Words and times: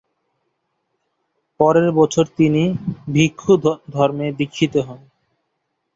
পরের 1.59 1.89
বছর 1.91 2.25
তিনি 2.37 2.63
ভিক্ষু 3.13 3.53
ধর্মে 3.93 4.27
দীক্ষিত 4.39 4.73
হন। 4.87 4.99